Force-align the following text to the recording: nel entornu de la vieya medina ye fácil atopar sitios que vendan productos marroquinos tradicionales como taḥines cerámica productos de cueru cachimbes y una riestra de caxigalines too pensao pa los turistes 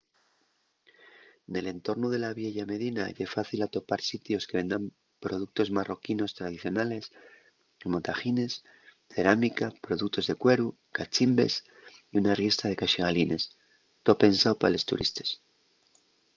nel 1.53 1.65
entornu 1.73 2.07
de 2.13 2.19
la 2.25 2.31
vieya 2.39 2.65
medina 2.73 3.03
ye 3.17 3.25
fácil 3.35 3.59
atopar 3.61 4.01
sitios 4.11 4.45
que 4.47 4.57
vendan 4.59 4.83
productos 5.25 5.71
marroquinos 5.77 6.35
tradicionales 6.39 7.03
como 7.81 8.05
taḥines 8.07 8.53
cerámica 9.11 9.67
productos 9.85 10.25
de 10.29 10.35
cueru 10.43 10.67
cachimbes 10.97 11.53
y 12.11 12.13
una 12.21 12.37
riestra 12.39 12.67
de 12.69 12.79
caxigalines 12.81 13.43
too 14.03 14.19
pensao 14.21 14.53
pa 14.59 14.71
los 14.73 14.87
turistes 14.89 15.29